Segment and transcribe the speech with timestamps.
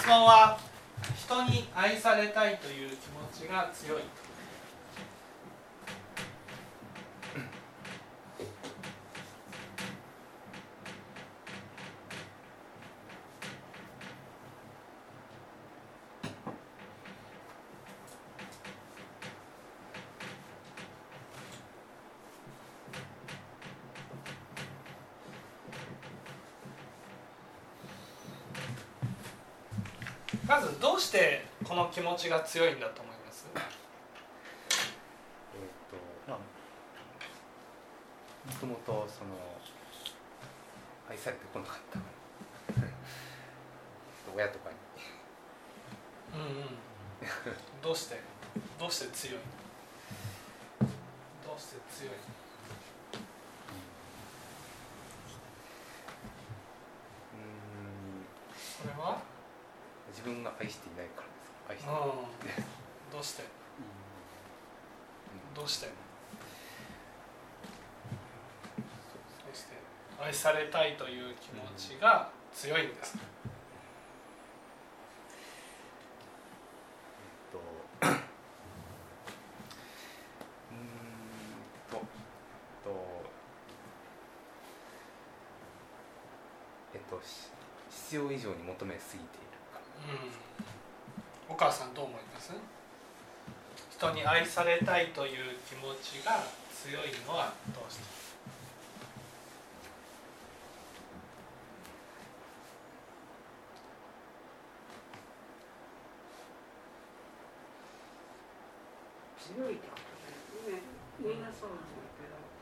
[0.00, 0.58] 質問は
[1.14, 4.02] 人に愛されたいという気持ちが強い
[30.50, 33.46] まずどうしてこの気持ちが強いんだと思います。
[33.54, 33.60] えっ、
[35.90, 35.96] と。
[36.26, 36.38] まあ
[38.48, 39.36] もともとその
[41.10, 41.98] 愛されてこなかった。
[44.34, 44.76] 親とかに。
[46.32, 46.78] うんうん。
[47.82, 48.18] どうして？
[48.78, 49.40] どうして強い？
[51.44, 52.14] どうして強い？
[57.34, 58.24] うん。
[58.56, 59.20] それは？
[60.08, 61.39] 自分が愛していないから
[61.74, 61.96] です愛し
[63.12, 63.42] どうして？
[63.42, 63.46] う
[65.52, 65.54] ん。
[65.54, 65.86] どうして？
[65.86, 65.92] ど
[69.52, 69.74] うして
[70.22, 73.16] 愛されたいという気持ちが強いんです。
[87.90, 89.80] 必要以上に求めすぎているか
[91.48, 92.52] うんお母さんどう思います
[94.10, 95.32] 人に愛されたいという
[95.68, 96.42] 気持ちが
[96.74, 98.02] 強いのはどうして？
[109.54, 109.94] 強いってこ
[110.66, 110.82] とね
[111.18, 111.84] みんなそうなんだ
[112.18, 112.59] けど。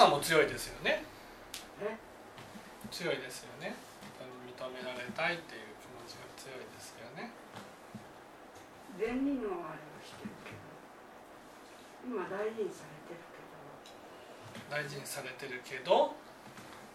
[0.00, 1.04] さんも強いですよね。
[1.84, 1.92] え？
[2.90, 3.76] 強いですよね。
[4.48, 7.28] 認められたいっていう気持ちが強いですよね。
[8.96, 14.72] 善人のあれはしてるけど今大事にされてるけど。
[14.72, 16.16] 大事にされてるけど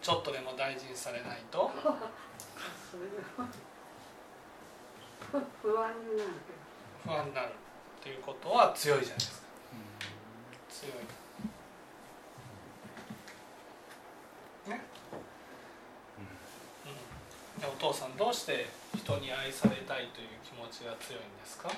[0.02, 1.70] ちょっとでも大事にされないと。
[2.90, 3.46] それが
[5.62, 6.30] 不安になる。
[6.42, 9.46] けど不安になるっていうことは強いじゃないですか。
[10.70, 10.94] 強い
[14.68, 14.80] ね
[17.56, 21.68] うんでお父さんどうして人に愛されたいという気持ちが強いんですか？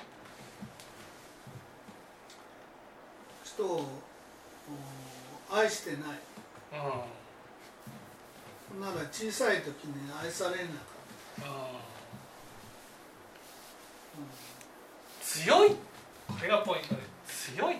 [3.43, 3.89] 人を
[5.49, 5.99] お愛してない。
[8.73, 8.81] うん。
[8.81, 10.67] なら小さい時に愛されなかっ
[11.39, 11.45] うん。
[15.19, 15.69] た、強い？
[15.71, 15.75] こ
[16.39, 17.01] れがポイントで。
[17.27, 17.77] 強い？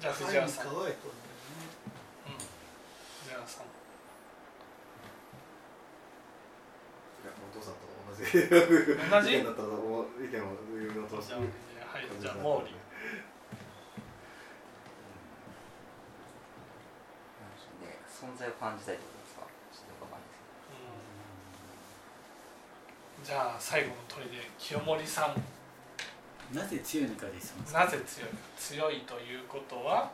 [0.00, 0.92] じゃあうん、藤原さん、んい
[7.24, 8.22] やお父さんと同じ。
[8.22, 9.38] 同じ？
[9.38, 11.46] 意見だったらもう意見を言うのとじゃあは
[12.00, 12.74] いじゃあ毛利。
[17.82, 19.46] で存在を感じたいってことですか？
[19.72, 21.98] ちょっとかんないです
[23.18, 23.24] うん。
[23.24, 24.22] じゃあ最後の砦
[24.58, 25.42] 清盛さん。
[26.52, 28.28] なぜ強いのかですよなぜ強い？
[28.28, 30.12] か強いということは？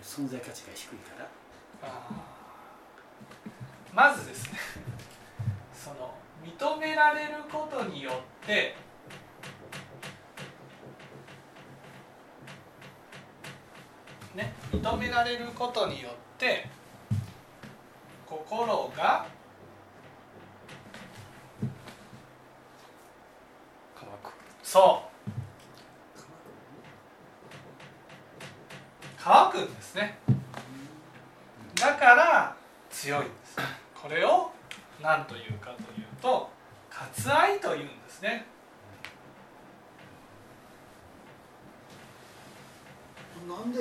[0.00, 1.28] 存在価値が低いから。
[1.82, 2.38] あー
[3.92, 4.58] まずですね
[5.74, 8.76] その認められることによって
[14.34, 16.68] ね認められることによって
[18.28, 19.26] 心が
[23.94, 24.32] 乾く。
[24.62, 25.30] そう。
[29.18, 30.18] 乾くんですね。
[31.74, 32.56] だから
[32.90, 33.26] 強い
[33.94, 34.50] これを
[35.02, 36.50] 何というかというと
[36.90, 38.46] 割愛というんですね。
[43.48, 43.80] なんで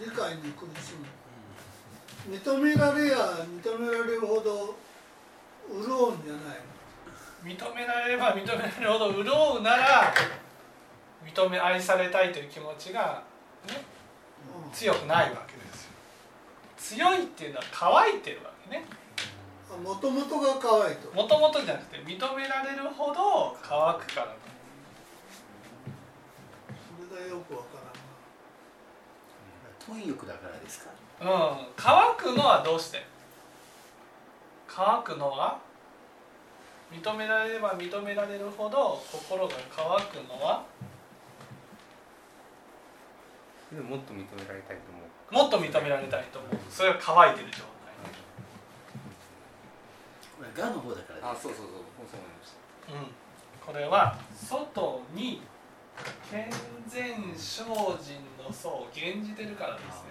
[0.00, 3.16] 理解に苦しむ認められや
[3.62, 4.76] 認められるほど
[5.70, 6.68] 潤うんじゃない
[7.44, 10.12] 認められれば認められるほど潤うなら
[11.24, 13.22] 認め愛されたいという気持ちが、
[13.68, 13.74] ね、
[14.64, 15.57] の、強くないわけです。
[15.57, 15.57] よ
[16.78, 18.84] 強いっていうのは乾いてるわけね。
[19.76, 21.08] うん、もともとが乾いと。
[21.08, 24.36] るもともとじゃなくて認められるほど乾くから
[26.70, 27.84] それがよくわからん。
[29.94, 30.90] な貪欲だからですか
[31.20, 31.28] うん。
[31.76, 33.04] 乾くのはどうして？
[34.66, 35.58] 乾くのは？
[36.92, 40.64] 認められれば認められるほど心が乾くのは？
[43.72, 46.50] でももっと認められたいと思うもっと認められたいと思う。
[46.70, 47.68] それは乾いてる状態。
[50.38, 51.66] これがの方だからあそうそうそう。
[51.66, 52.52] そう思いまし
[52.86, 52.92] た。
[52.94, 55.42] うん、これは外に
[56.30, 56.48] 健
[56.86, 60.08] 全精進の層を減じてるからですね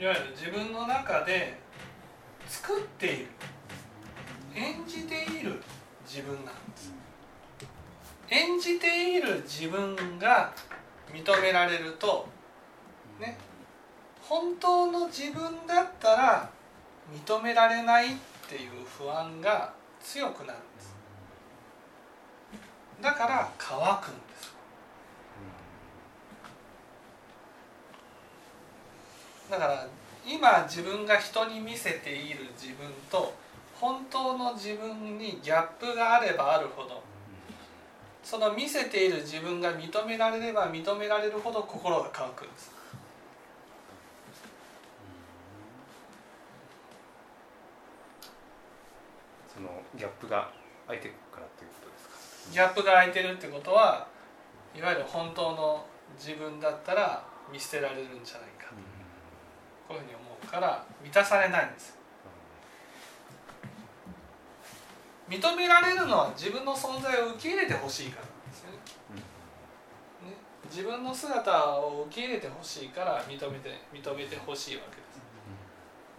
[0.00, 1.58] いわゆる自分の中で
[2.48, 3.26] 作っている
[4.54, 5.60] 演じている
[6.08, 6.94] 自分なんです
[8.30, 10.54] 演じている自分が
[11.12, 12.26] 認められると
[13.20, 13.36] ね
[14.22, 16.50] 本当の自分だったら
[17.12, 18.16] 認められないっ
[18.48, 20.96] ていう不安が強くなるんです。
[23.02, 24.54] だから乾くんです
[29.50, 29.86] だから
[30.26, 33.34] 今自分が人に見せている自分と
[33.80, 37.02] 本当の自分にギャップがあればあるほど
[38.22, 42.70] その見せている自分が認められれば認められるほど心が乾くんです。
[49.52, 50.50] そのギャップが
[50.86, 52.08] 空いてるからということです
[52.48, 52.52] か？
[52.52, 54.06] ギャップが空いてるってことは
[54.76, 55.84] いわゆる本当の
[56.18, 58.70] 自分だったら見捨てられるんじゃないか
[59.90, 61.98] こういうふうに思うから満たされないんです。
[65.28, 68.76] 認められるのは自分の存在を受け入れてほしいからなんですよね。
[70.30, 70.36] ね。
[70.70, 75.20] 自分の姿を受け入れてほしいから認めて認めてほしいわけです。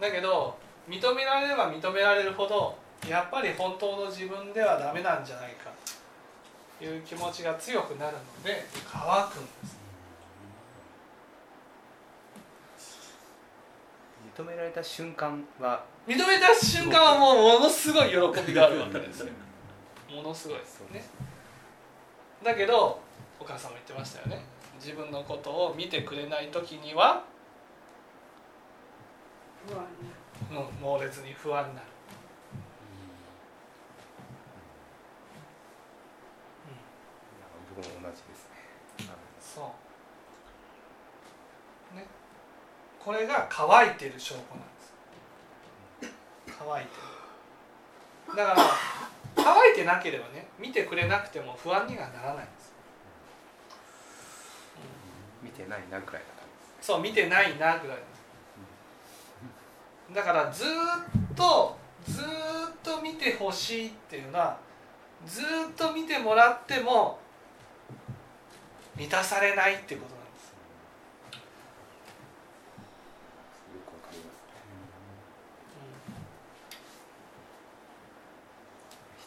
[0.02, 0.58] だけど
[0.90, 2.76] 認められれば認められるほど
[3.08, 5.72] やっぱり本当の自分ではダメなんじゃないか
[6.78, 9.71] という気持ちが強くなるので乾くんです
[14.42, 18.16] 認められた瞬間は認めた瞬間はもうものすごい喜
[18.48, 19.28] びがあるわけですよ。
[20.10, 21.04] ものすごいですね。
[22.44, 23.00] だけど
[23.40, 24.44] お母さんも言ってましたよね。
[24.76, 27.24] 自分のことを見てくれない時には
[29.68, 30.66] 不安になる。
[30.66, 31.88] もう猛烈に不安になる。
[37.76, 38.52] 僕も同じですね。
[39.40, 39.74] そ
[41.94, 42.06] うね
[43.04, 46.14] これが乾いてる証拠なんです。
[46.60, 46.92] 乾いて
[48.32, 48.38] る。
[48.38, 48.58] だから
[49.36, 52.72] 乾いてなければね見てくれなくても不安にはならないんです。
[55.42, 56.22] 見てないなぐらいな感
[56.82, 57.98] そう見てないなぐらい
[60.14, 60.70] だからずーっ
[61.36, 62.28] とずーっ
[62.84, 64.58] と見てほしいっていうのは
[65.26, 67.20] ずーっと見てもらっても
[68.98, 70.54] 満たされないってことなんです
[73.72, 74.38] じよくわかります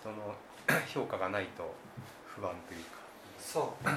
[0.04, 0.34] 人の
[0.87, 1.75] 評価がないと
[2.26, 2.99] 不安というか。
[3.40, 3.94] そう、 うん。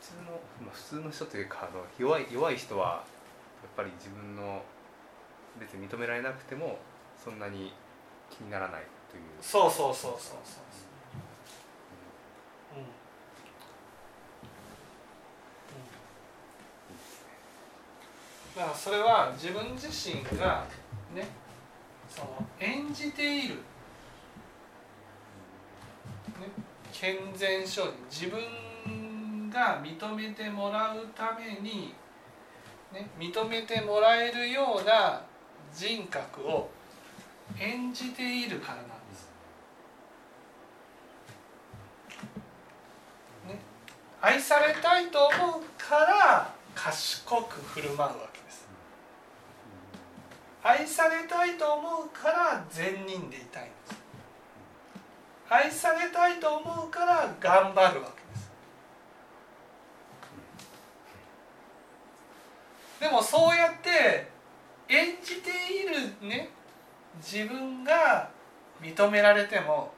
[0.00, 3.02] 普通の、まあ、普通の人というかあの弱い弱い人はや
[3.68, 4.62] っぱり自分の
[5.58, 6.78] 別に認められなくても
[7.22, 7.74] そんなに
[8.30, 9.70] 気にならないというそう。
[9.70, 10.58] そうそうそうそうそ
[12.76, 12.98] う、うん
[18.58, 20.64] だからそれは自分自身が
[21.14, 21.28] ね
[22.10, 23.60] その演じている、ね、
[26.92, 31.94] 健全精進自分が認めてもらうために、
[32.92, 35.22] ね、認めてもらえるような
[35.72, 36.68] 人格を
[37.60, 39.30] 演じているからなんです。
[43.46, 43.60] ね、
[44.20, 48.37] 愛されたいと思うから賢く振る舞うわけ。
[50.62, 54.02] 愛されたいと思うから善人でいたいんです。
[55.48, 58.50] 愛されたいと思うから頑張るわけです。
[63.00, 64.28] でもそうやって
[64.88, 66.50] 演じているね
[67.16, 68.28] 自分が
[68.82, 69.92] 認められても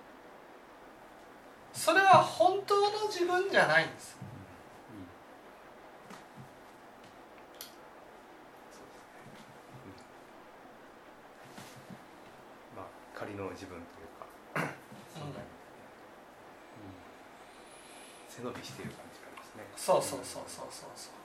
[1.73, 4.17] それは本当の自分じゃないんです
[13.27, 14.27] の自分というか。
[15.13, 15.47] そんなに、
[18.29, 19.65] 背伸びしている感じがありますね。
[19.77, 20.91] そうそうそうそうそう。
[20.97, 21.21] そう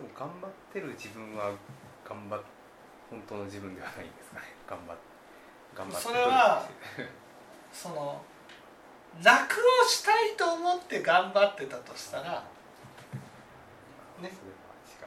[0.00, 1.52] でも頑張ってる自分は
[2.08, 2.40] 頑張っ
[3.10, 4.46] 本当の自分ではないんですかね。
[4.66, 4.96] 頑張っ
[5.74, 6.68] 頑張ってそれは
[7.72, 8.22] その
[9.22, 12.44] 楽をしたいと思って頑張ってたとしたら
[14.22, 14.30] ねそれは
[14.86, 15.04] 違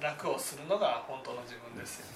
[0.00, 2.06] う楽をするのが本当の自分ですよ。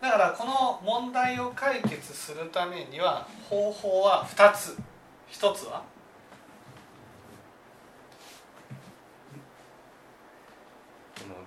[0.00, 4.78] だからこの問題を解決するためには方法は2つ。
[5.30, 5.82] 1つは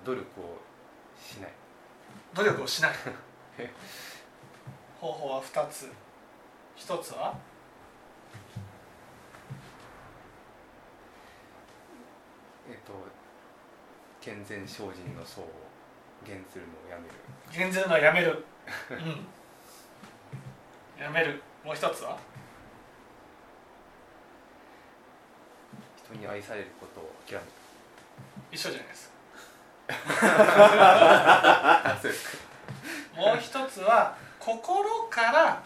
[0.04, 0.60] 努力を
[1.20, 1.52] しない。
[2.32, 2.92] 努力をしない。
[5.00, 5.90] 方法は2つ。
[6.76, 7.34] 1つは
[12.74, 12.92] えっと
[14.20, 15.48] 健全精進の層を
[16.26, 17.14] 減するのをやめる。
[17.56, 18.44] 減ずるのはやめる。
[18.90, 19.26] うん。
[21.00, 21.40] やめる。
[21.64, 22.18] もう一つは？
[26.04, 27.46] 人に愛されることを諦める。
[28.50, 29.14] 一緒じゃないですか。
[33.20, 35.62] もう一つは心から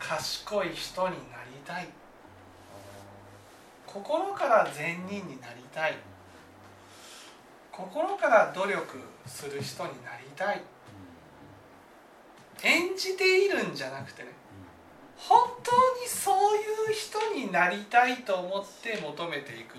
[0.00, 1.88] 賢い人になりたい
[3.92, 5.96] 心から善人になりたい。
[7.72, 10.60] 心から努力する人になりたい。
[12.62, 14.28] 演じているんじゃなくてね。
[15.16, 19.78] 本当にそういう人になりたいと思って求めていく。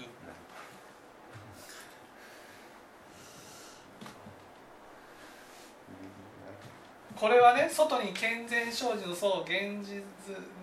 [7.15, 9.51] これはね外に健全精進の層を現
[9.83, 10.01] 実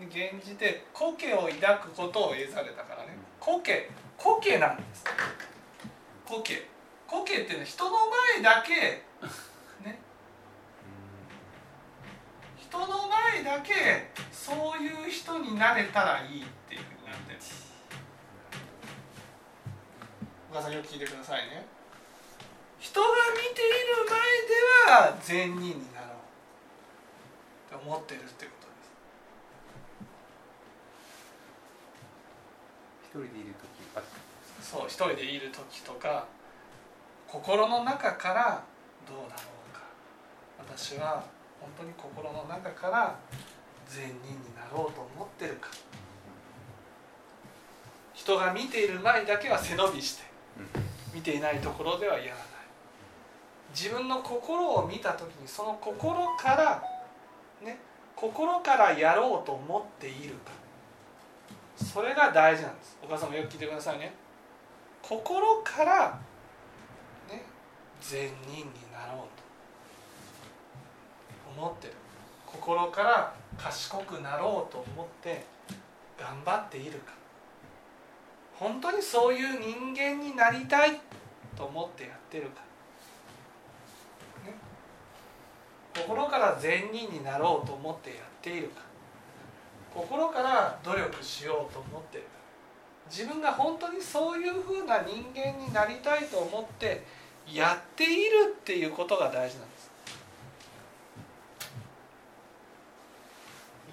[0.01, 3.26] に現じて苔を抱くことを得されたからね。
[3.47, 3.89] 苔
[4.19, 5.05] 苔なんです。
[6.27, 6.67] 苔
[7.07, 7.91] 苔っていうのは人の
[8.35, 8.75] 前だけ
[9.89, 10.01] ね。
[12.59, 17.39] 人の前だけそういう人になれたらいいっていうふうになってる。
[20.51, 21.65] お母さんよく聞いてくださいね。
[22.81, 24.55] 人が見ている前で
[24.91, 26.11] は善人になろう
[27.75, 28.91] って思ってるっていうことです
[33.05, 33.67] 一人でいる時
[34.63, 36.27] そう一人でいる時とか
[37.29, 38.65] 心の中から
[39.07, 39.83] どうだろうか。
[40.59, 41.25] 私は
[41.61, 43.17] 本当に心の中から
[43.89, 45.69] 善人になろうと思ってるか。
[48.15, 50.25] 人が見ている前だけは背伸びして
[51.15, 52.37] 見ていないところではやらない。
[53.75, 56.83] 自分の心を見た時にその心から
[57.63, 57.79] ね
[58.15, 60.66] 心からやろうと思っているか。
[61.77, 62.99] それが大事なんです。
[63.03, 64.15] お母さんもよく聞いてくださいね。
[65.03, 66.19] 心から
[67.29, 67.45] ね
[68.01, 69.47] 善人になろうと。
[71.57, 71.95] 思ってる。
[72.47, 75.45] 心から賢くなろうと思って
[76.19, 77.13] 頑張っているか。
[78.55, 81.01] 本当にそういう人間になりたい
[81.55, 82.61] と思ってやってるか、
[84.47, 84.55] ね、
[85.95, 88.81] 心から善人になろうと思ってやっているか。
[89.97, 92.25] 心から努力しようと思ってる。
[93.11, 97.05] 自分が本当にそういうふうな人間になりたいと思って
[97.51, 99.91] やっているっていうことが大事なんです。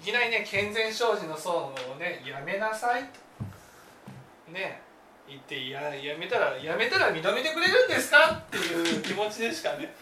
[0.02, 4.52] いきなりね健全精進の層をねやめなさいと。
[4.52, 4.82] ね
[5.26, 9.94] 言ってややめたらやめたら認めてくれるんですかっていう気持ちでしかね。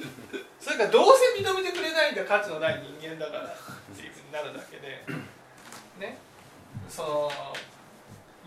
[0.58, 1.04] それからどう
[1.36, 5.04] せ認めてくれないんだ価値のない人間だからっていうふうになるだけで。
[5.98, 6.18] ね
[6.88, 7.30] その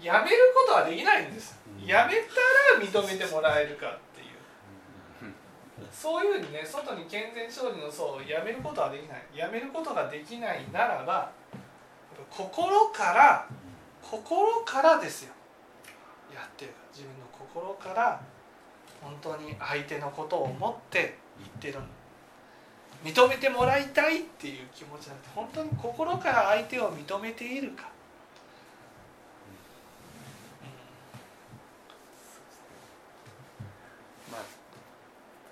[0.02, 1.58] やめることはできないんです。
[1.86, 4.28] やめたら認めてもらえるかっていう。
[5.92, 9.24] そういうふうにね外に健全勝利の層をやめることはできない。
[9.34, 11.32] やめることができないならば
[12.30, 13.48] 心から
[14.02, 15.34] 心からですよ。
[16.34, 16.72] やってる。
[16.94, 18.22] 自分の心から
[19.02, 21.80] 本当に相手のことを思って言ってる
[23.04, 27.90] 認めてもらいたいっていう気持ちなんて本当に心から相手を認めているか。
[34.32, 34.42] まあ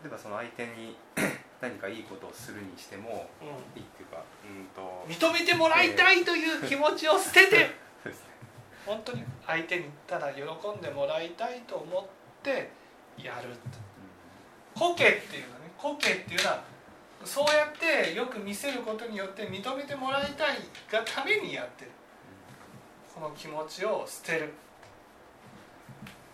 [0.03, 0.95] 例えばその相手に
[1.61, 3.47] 何かいいことをするにしてもうん。
[3.79, 7.69] いいっていうかうんと認めてもらいたいという気持ちを捨てて
[8.85, 12.05] 本当に相手にただ喜んでもらいたいと思っ
[12.41, 12.69] て
[13.17, 13.49] やる
[14.75, 15.71] コケっていうのはね。
[15.77, 16.63] コケっていうのは
[17.25, 20.57] そうやってよく見せることによって認めてもらいたい
[20.91, 21.91] がためにやってる。
[23.13, 24.47] この気持ちを捨てる。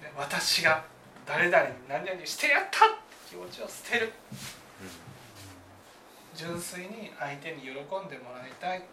[0.01, 0.84] ね私が
[1.25, 2.96] 誰々に何々してやったって
[3.29, 4.12] 気持ちを捨てる。
[6.36, 7.74] 純粋に相手に喜ん
[8.08, 8.84] でもらいたい。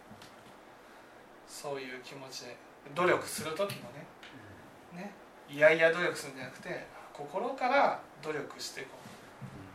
[1.48, 2.56] そういう気持ちで
[2.94, 4.06] 努力する時もね。
[4.94, 5.12] ね。
[5.48, 9.15] いやいや努力するんじゃなくて心から努力していこう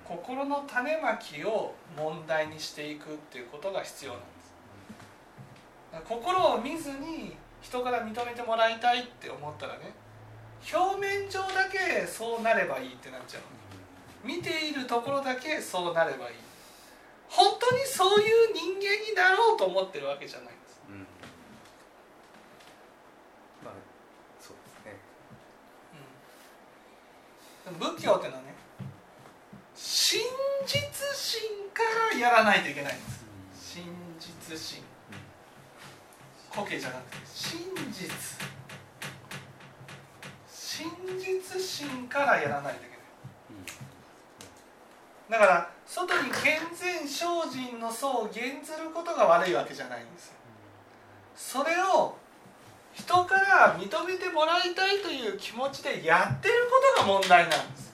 [0.07, 4.53] 心の種まきを問題にしていくっていうことが必要なんです。
[6.07, 9.93] 心を見ずに人から認めてもらいたいって思ったらね
[10.73, 13.43] 表面上だけそうなればいいってなっちゃう
[14.27, 16.35] 見ているところだけそうなればいい。
[17.29, 20.81] 本当にそういう人間になろうと思ってるわけじゃないんです。
[20.89, 20.99] うん。
[23.63, 23.73] まあ
[24.39, 24.99] そうですね。
[27.65, 27.79] うん。
[27.79, 28.50] でも仏教ってのはね
[29.93, 30.21] 真
[30.65, 30.79] 実
[31.13, 31.41] 心
[31.73, 31.83] か
[32.13, 33.25] らやらないといけないんです。
[33.75, 33.83] 真
[34.17, 34.81] 実心。
[36.49, 37.59] 苔じゃなくて真
[37.91, 38.09] 実。
[40.47, 40.87] 真
[41.19, 42.87] 実心からやらないといけ
[45.29, 45.41] ない。
[45.41, 50.33] だから外に健全精進の層を減ずることが悪いわけじゃないんですよ。
[51.35, 52.15] それを
[52.93, 56.53] 人から認めてもらいたいという気持ちでやってる
[56.95, 57.90] ことが問題なんです。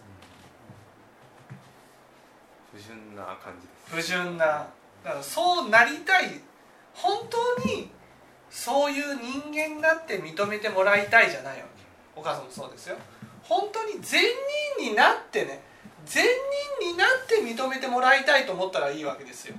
[2.77, 3.95] 不純な感じです。
[3.95, 4.45] 不純な。
[5.03, 6.39] だからそうなりたい。
[6.93, 7.89] 本当に
[8.49, 11.83] そういう人間になって認めてもらいたいじゃないわけ。
[12.15, 12.95] お母さんもそうですよ。
[13.43, 14.21] 本当に善
[14.77, 15.61] 人になってね
[16.05, 16.23] 善
[16.81, 19.55] 人になって認めてもらいたいと思ったらいいわけですよ、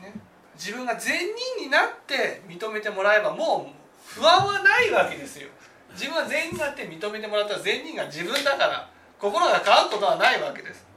[0.00, 0.12] ね、
[0.54, 1.18] 自分が善
[1.56, 5.48] 人になって認めてもらえばもう不安はないわけですよ。
[5.92, 10.93] 自分が善人になって認めてもらったら善人が自分だから心が変わることはないわけです。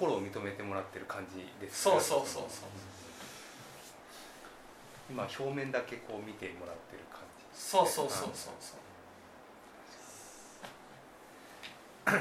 [0.00, 2.68] 心を認めてもらってる感じですそうそうそうそう
[5.10, 8.80] 今表面だけこう見てもらってる感じそうそうそうそうそう。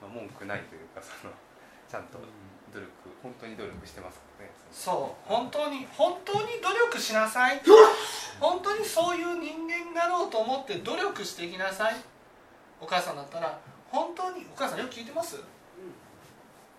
[0.00, 1.32] まあ、文句ないというかその
[1.90, 2.18] ちゃんと
[2.72, 4.52] 努力本当に努力してますからね。
[4.70, 5.28] そう。
[5.28, 7.60] 本当に本当に努力しなさい。
[8.38, 11.96] 本当にそういう人間になろうと思って努力していきなさい。
[12.80, 13.58] お母さんだったら
[13.90, 15.40] 本当にお母さんよく聞いてます？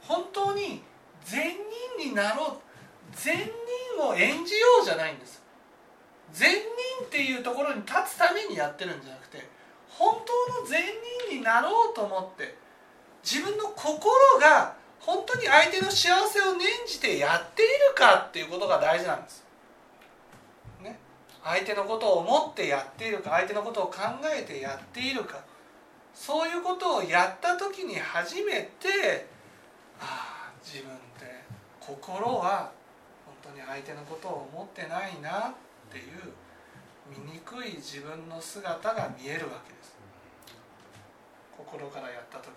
[0.07, 0.81] 本当に
[1.23, 1.51] 善
[1.97, 2.57] 人になろう
[3.13, 5.43] 善人を演じようじゃないんです。
[6.31, 9.47] 善人っていうところに立つためにやってるんじゃなくて
[9.87, 10.81] 本当の善
[11.29, 12.55] 人になろうと思って
[13.23, 19.45] 自分の心が本当に相手の幸せを念じてやっているかっていうことが大事なんです。
[20.81, 20.99] ね、
[21.43, 25.39] 相手のことを思ってやっているか相手のことを考えてやっているか。
[26.13, 29.27] そういうことをやった時に初めて
[30.01, 31.43] ああ自分って
[31.79, 32.71] 心は
[33.25, 35.53] 本当に相手のことを思ってないなっ
[35.91, 36.33] ていう
[37.09, 39.95] 醜い自分の姿が見えるわけです。
[41.55, 42.47] 心からやった時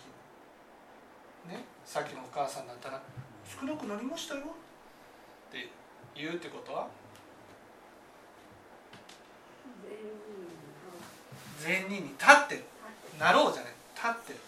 [1.47, 1.53] に。
[1.55, 1.65] ね。
[1.85, 3.01] さっきのお母さんだったら
[3.49, 4.41] 「少なくなりましたよ」
[5.51, 5.69] って
[6.15, 6.89] 言うってことは？
[11.59, 12.65] 善人に立ってる。
[13.19, 13.73] なろうじゃない。
[13.95, 14.39] 立ってる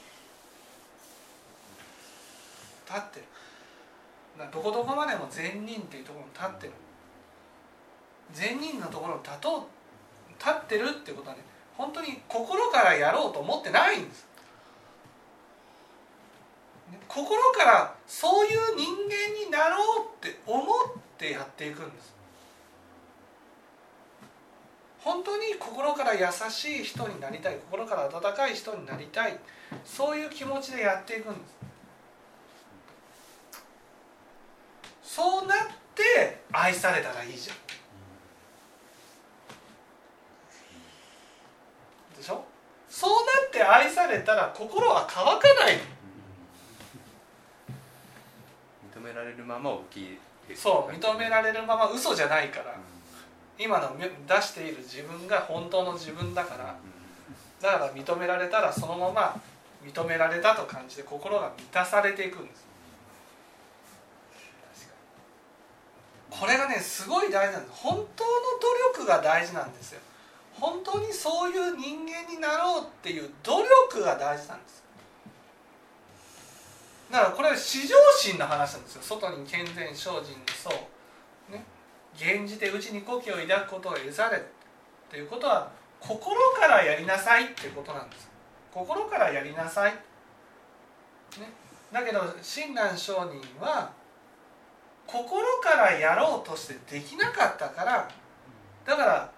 [2.93, 3.27] 立ってる。
[4.53, 6.73] どこどこまでも善人っていうところに立ってる。
[8.33, 9.63] 善人のところに立とう。
[10.39, 11.43] 立ってるってことはね
[11.77, 14.27] 本当に心からやろうと思ってないんです。
[17.07, 20.67] 心からそういう人間になろうって思っ
[21.19, 22.15] てやっていくんです。
[25.01, 27.57] 本当に心から優しい人になりたい。
[27.71, 29.39] 心から温かい人になりたい。
[29.85, 31.60] そういう気持ちでやっていくんです。
[35.13, 35.59] そうなっ
[35.97, 37.57] て愛されたらいいじゃん。
[42.17, 42.45] でしょ？
[42.89, 43.19] そうな
[43.49, 45.83] って愛されたら心は乾かないの。
[49.03, 50.09] 認められるまま受け入
[50.49, 52.77] れるそう認められるまま嘘じゃないから。
[53.59, 54.07] 今の出
[54.43, 56.77] している自分が本当の自分だから。
[57.61, 59.41] だから認められたらそのまま
[59.85, 62.70] 認められたと感じて心が満たされていくんです
[66.41, 67.83] これがねすごい大事なんです。
[67.83, 68.31] 本当の
[68.97, 70.01] 努力が大事なんですよ。
[70.59, 74.83] 本当にそういう人間になろうっていう努力が大事なんです。
[77.11, 79.03] だからこれは至上心の話なんですよ。
[79.03, 80.23] 外に健全精進の
[80.57, 80.71] 層。
[81.53, 81.63] ね。
[82.17, 84.41] 現じてうちに故郷を抱くことを得ざれっ
[85.11, 88.31] ていうことは心からやりなさいっていうことなんです。
[88.73, 90.01] 心からやりなさい、ね、
[91.93, 94.00] だけど親鸞上人は
[95.11, 98.09] 心からやろうとしてできなかったから
[98.87, 99.31] だから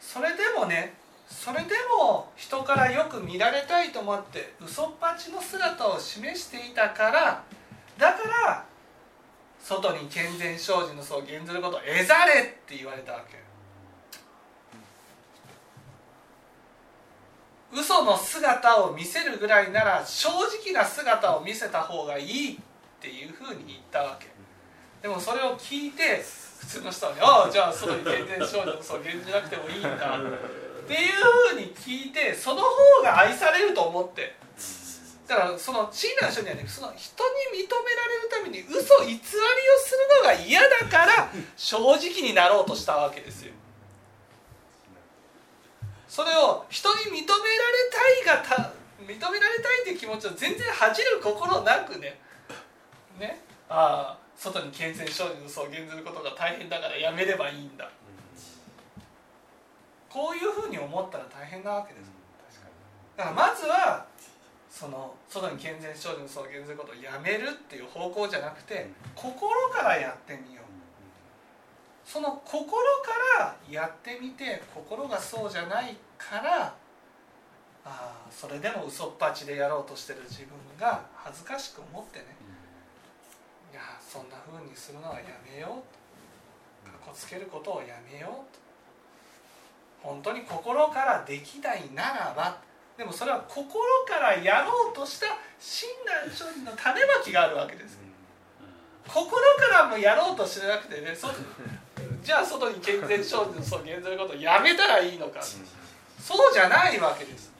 [0.00, 0.94] それでもね
[1.28, 7.42] それでも人からよく見られたいと思って嘘っぱちの姿を示していたから
[7.98, 8.64] だから
[9.60, 13.44] 外に健全精進の層を減ずることを得ざれって言われたわけ。
[17.72, 22.56] 嘘の姿を見せるぐらいなら正直な姿を見せた方がいいっ
[23.00, 24.35] ていうふうに言ったわけ。
[25.02, 26.24] でもそれを聞いて
[26.58, 31.12] 普通の人はね「ああじゃあ外に健全精進の層を減じなくてもいいんだ」っていう
[31.50, 34.36] ふうに聞いてその方が愛されると思って。
[35.26, 43.52] だからその親鸞書にはねその人に認められるために嘘偽りをするのが嫌だから正直になろうとしたわけですよ。
[46.08, 47.26] それを人に認められ
[48.24, 52.20] たいがた認められたいっていう気持ちを全然恥じる心なくね。
[53.18, 53.42] ね。
[53.68, 57.88] ああ外に健全精進の層を減ずることが大変だからやめればいいんだ。
[60.08, 62.10] こういうふうに思ったら大変なわけです。
[63.16, 64.06] だからまずは
[64.70, 70.66] その外に健全精進の層を減ずることをやめるっていう方向じゃなくて心からやってみよう。
[72.04, 72.68] その心
[73.02, 76.74] からやってみて心がそうじゃないからあ
[77.84, 82.35] あそれでも嘘っぱちでやろうとしてる自分が恥ずかしく思ってね
[84.06, 86.88] そんな風にするのはやめよう。
[86.88, 88.60] とかっこつけることをやめようと
[90.02, 92.58] 本当に心からできないならば。
[92.96, 95.26] でもそれは心からやろうとした
[95.60, 95.88] 親
[96.24, 97.98] 鸞聖人の種まきがあるわけです。
[99.06, 101.14] 心からもやろうとしてなくてね。
[101.14, 101.28] そ
[102.22, 105.42] じゃあ外に健全精進の層を減ずることをやめたらいいのか。
[105.42, 107.52] そうじゃないわけです。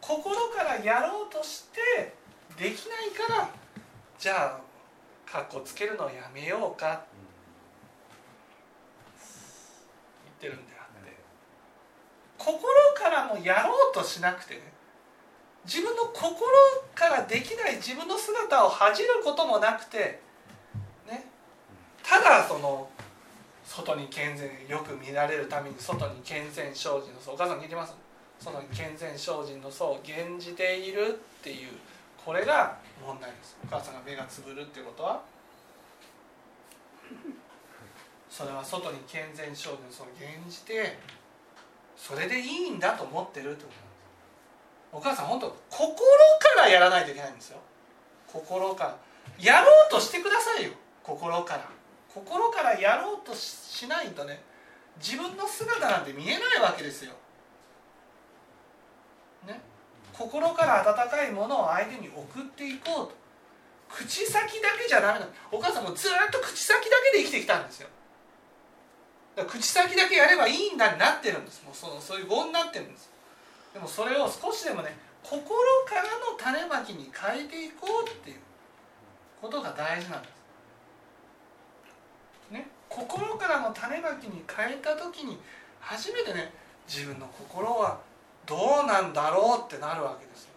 [0.00, 2.14] 心からやろうとして
[2.56, 3.50] できないから
[4.18, 4.60] じゃあ
[5.32, 7.06] かっこつけるのをやめようか。
[10.42, 11.16] 言ってるんであって。
[12.36, 12.60] 心
[12.94, 14.60] からもやろうとしなくてね
[15.64, 16.50] 自分の心
[16.94, 20.20] からできない自分の姿を恥じることもなくて
[21.08, 21.24] ね。
[22.02, 22.90] ただその
[23.64, 27.94] 外に健全よく見られるために外に健全精進の層お母さん聞いてます？
[28.38, 31.70] 外に健全精進の層を減じているっていう
[32.22, 33.56] これが問題です。
[33.64, 35.20] お母さんが目がつぶるっていうことは？
[38.30, 40.98] それは外に健全精進の層を減じて
[41.96, 43.92] それでいいんだと思ってるってことなんです。
[44.92, 45.94] お母さん本当心
[46.38, 47.58] からやらないといけないんですよ。
[48.26, 48.96] 心から。
[49.38, 50.72] やろうとしてくださいよ。
[51.02, 51.68] 心から。
[52.12, 54.42] 心からやろうとしないとね
[54.98, 57.12] 自分の姿なんて見えないわけですよ。
[59.46, 59.60] ね、
[60.22, 63.22] 心から温かいものを相手に送っていこうと。
[63.92, 64.40] 口先だ
[64.80, 67.88] けじゃダメなのお母さんもずっと口先だけで生きてきたんですよ。
[69.36, 71.62] だから口先だけやればいいんだになってるんです。
[71.64, 73.10] もうそのそういう語になってるんです。
[73.74, 75.42] でもそれを少しでもね心
[75.84, 76.08] からの
[76.38, 78.38] 種まきに変えていこうっていう
[79.42, 80.32] ことが大事なんです。
[82.52, 85.38] ね、心からの種まきに変えた時に
[85.80, 86.52] 初めてね
[86.86, 88.00] 自分の心は
[88.46, 90.52] どうなんだろうってなるわけです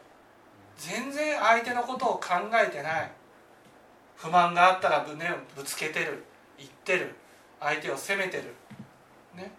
[0.78, 3.12] 全然相手のことを考えてない。
[4.16, 6.24] 不満があったら胸をぶつけてる。
[6.58, 7.16] 言ってる。
[7.60, 8.44] 相手を責めてる。
[9.36, 9.52] ね。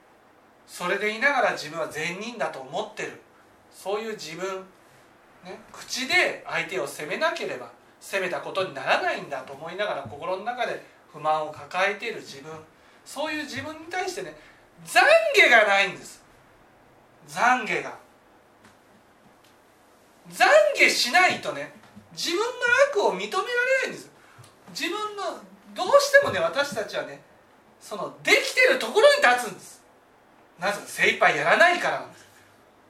[0.67, 3.21] それでいながら自分は善人だと思ってる。
[3.73, 4.47] そういう自分、
[5.45, 12.53] ね、口で相手を責めなければ責めたことにならないんだと思いながら心の中で不満を抱えている自分。
[13.05, 14.37] そういう自分に対してね
[14.85, 15.01] 懺
[15.47, 16.23] 悔がないんです。
[17.29, 18.06] 懺悔が。
[20.31, 21.73] 懺悔しないとね
[22.13, 22.45] 自分の
[22.91, 23.39] 悪を認められ
[23.83, 24.11] ないんです
[24.71, 25.41] 自分の
[25.75, 27.21] どうしてもね私たちはね
[27.81, 29.83] そのできてるところに立つんです。
[30.59, 32.27] なぜ精一杯やらないからなんです。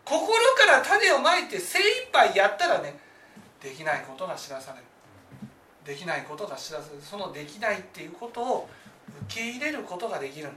[0.05, 2.99] 心から種をまいて精一杯やったらね
[3.61, 4.85] できないことが知らされる。
[5.85, 7.03] できないことが知らせる。
[7.03, 8.69] そのできないっていうことを
[9.29, 10.55] 受け入れることができるん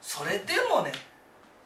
[0.00, 0.18] す。
[0.18, 0.92] それでもね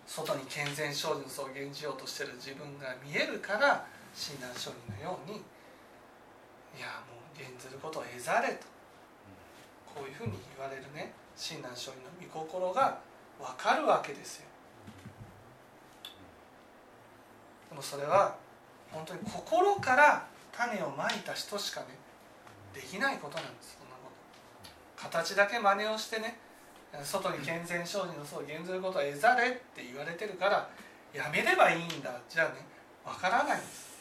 [0.07, 8.67] 外に健全精進層を現じようとしてる自分が見えるから親鸞聖人のようにいやもう現ずることを得ざれと。
[9.95, 11.13] こういうふうに言われるね。
[11.37, 12.99] 親鸞聖人の御心が
[13.39, 14.47] 分かるわけですよ。
[17.71, 18.37] でもそれは
[18.93, 21.87] 本当に心から種をまいた人しかね
[22.73, 24.11] できないことなんですそんなこ
[25.03, 25.09] と。
[25.09, 26.39] 形だけ真似をしてね
[27.03, 30.69] 外に健全精進の層を減ずることは得ざれって言われてるから
[31.13, 32.21] やめればいいんだ。
[32.29, 32.67] じゃあね
[33.05, 33.95] わからないんです。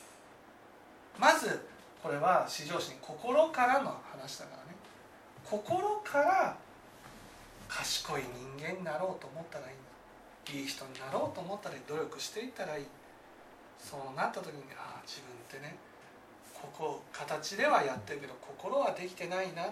[1.17, 1.65] まず
[2.01, 4.75] これは至上心心からの話だからね。
[5.43, 6.58] 心から
[7.67, 8.21] 賢い
[8.58, 10.60] 人間になろうと思ったらいいんだ。
[10.60, 12.86] いい人になろうと思ったら努力していったらいい。
[13.79, 15.77] そうなった時にああ自分ってね
[16.53, 19.63] ここ形ではやってるけど心はできてないな。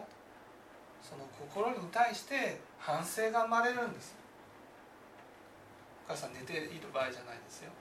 [1.01, 4.15] その心に対して反省が生まれるんです。
[6.07, 7.71] お母さん寝ている場合じゃないですよ。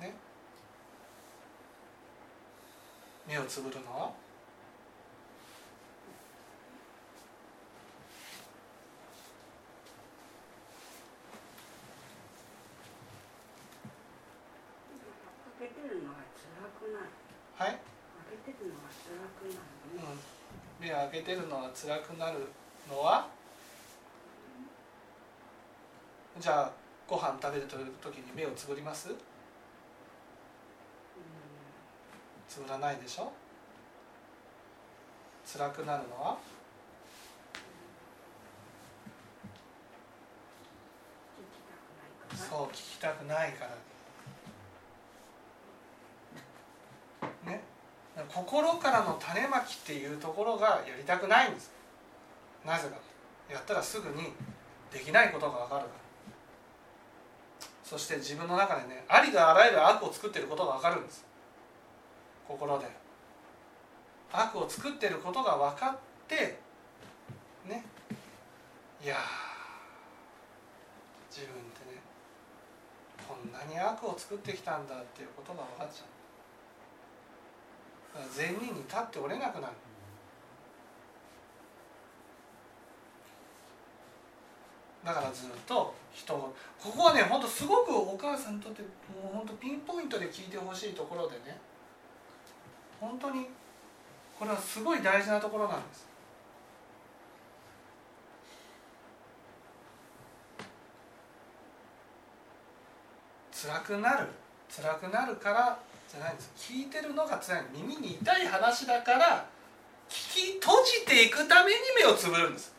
[0.00, 0.14] ね。
[3.26, 4.12] 目をつぶるのは
[15.58, 17.08] 開けてるのが辛くなる
[17.56, 17.80] はい、開
[18.44, 20.20] けてるのが辛くなるねうん、
[20.80, 22.46] 目を開けてるのが辛くなる
[22.90, 23.28] のは？
[26.38, 26.72] じゃあ
[27.08, 29.14] ご飯食べる時に目をつぶります？
[32.48, 33.32] つぶらないでしょ？
[35.46, 36.36] 辛くなるのは？
[42.36, 43.70] そう聞きたくないから
[47.50, 47.62] ね
[48.32, 51.72] 心からの種まきっていうところがやりたくないんです。
[52.64, 52.96] なぜか
[53.52, 54.32] やったらすぐに
[54.92, 55.82] できないことが分かる。
[55.82, 55.90] から
[57.84, 61.24] そして自分の中でねありとあらゆる悪を作っていることが分かるんです。
[62.48, 62.86] 心で。
[64.32, 66.58] 悪を作ってることが分かって
[67.66, 67.84] ね。
[69.02, 69.16] いや
[71.30, 72.00] 自分ってね
[73.28, 76.15] こんなに悪を作ってきたんだっていうことが分かっちゃう。
[78.32, 79.74] 善人に立っておれなくなる。
[85.04, 88.88] だからずっと人ここはねほんとすごくお母さんにとっても
[89.32, 91.56] うほんとピンポイントで聞いてほしいところでね。
[93.00, 93.48] 本当に
[94.38, 96.06] これはすごい大事なところなんです。
[103.66, 104.26] 辛くなる。
[104.68, 106.52] 辛くなるからじゃないです。
[106.56, 109.46] 聞いてるのが辛い耳に痛い話だから
[110.08, 112.74] 聞き閉じていくために目をつぶるんです。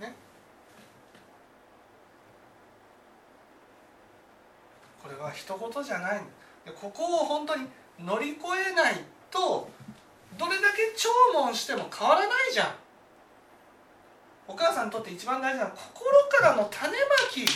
[0.00, 0.14] ね。
[5.02, 6.20] これは一言じゃない。
[6.80, 7.66] ここを本当に
[7.98, 9.68] 乗り越えないと
[10.38, 12.83] どれだけ聴聞しても変わらないじゃん。
[14.46, 16.96] お母さんにとって一番大事なのは心からの種ま
[17.30, 17.46] き。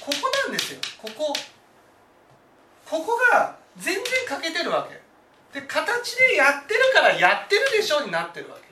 [0.00, 0.80] ここなんですよ。
[1.02, 1.32] ここ。
[2.88, 5.00] ここが全然欠けてるわけ。
[5.58, 8.66] で形でやってるからやってるでしょになってるわけ。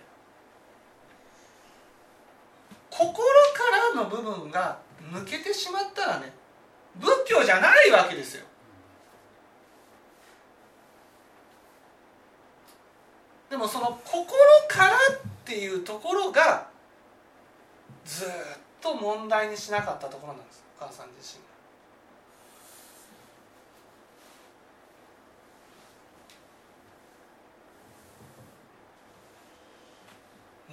[2.90, 3.24] 心か
[3.94, 4.78] らの部分が
[5.12, 6.32] 抜けてしまったらね
[6.94, 8.44] 仏教じゃないわけですよ。
[13.50, 14.24] でもその心
[14.68, 14.98] からっ
[15.44, 16.68] ていうところが
[18.04, 18.28] ずっ
[18.80, 21.54] と問題にしなかったところなんですお母さん自身が。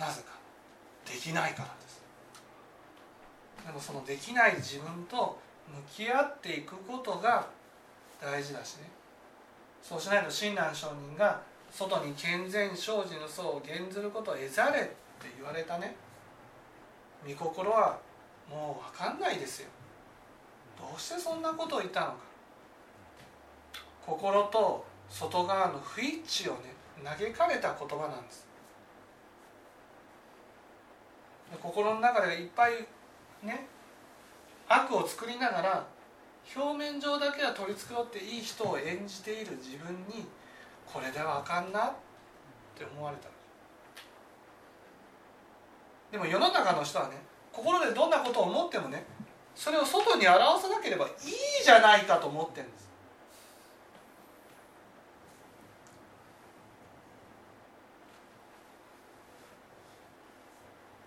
[0.06, 0.32] なぜか。
[1.06, 2.02] できないからです。
[3.65, 7.48] でもそのできない自分と向き合っていくことが
[8.20, 8.89] 大事だしね。
[9.84, 11.41] そうしないと親鸞上人が
[11.72, 14.91] 外に健全生じぬ層を減ずることを得ざれって
[15.38, 15.96] 言われたね。
[17.27, 17.99] 御心は
[18.49, 19.69] もう分かんないですよ。
[20.77, 22.15] どうしてそんなことを言ったのか。
[24.05, 28.47] 心と外側の不一致をね嘆かれた言葉なんです。
[31.51, 32.73] で心の中でいっぱい
[33.43, 33.67] ね
[34.67, 35.88] 悪を作りながら
[36.55, 40.25] 表面上だけは取り繕っていい人を演じている自分に
[40.91, 41.93] これではあかんなっ
[42.75, 43.31] て思われた。
[46.12, 47.15] でも世の中の人はね
[47.54, 49.06] 心でどんなことを思ってもね
[49.56, 51.13] それを外に表さなければいい
[51.63, 52.89] じゃないかと思ってるんです。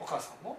[0.00, 0.58] お母さんも？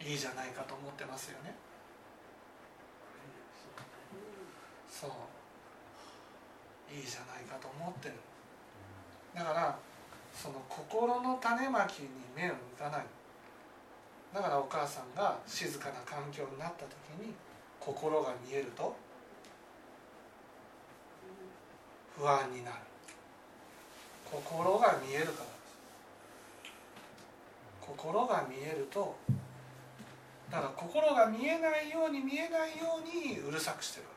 [0.00, 1.54] いいじゃないかと思ってますよね。
[4.88, 5.10] そう。
[6.90, 8.14] いいじゃないかと思ってる
[9.38, 9.78] だから
[10.34, 13.06] その心の種まきに目を向かない。
[14.34, 17.32] だからお母さんが静かな環境になった時に
[17.80, 18.94] 心が見えると
[22.16, 22.76] 不安になる。
[24.30, 25.46] 心が見えるから
[27.80, 29.16] 心が見えると
[30.50, 34.12] だから心が見えないように見えないようにうるさくしてるわ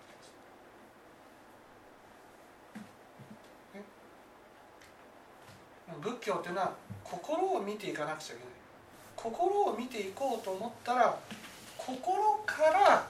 [3.74, 3.90] けです
[6.00, 6.72] 仏教っていうのは
[7.04, 8.54] 心を見ていかなくちゃいけない。
[9.16, 11.18] 心を見ていこうと思ったら
[11.78, 13.08] 心から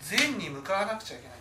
[0.00, 1.39] 善に向かわなくちゃいけない。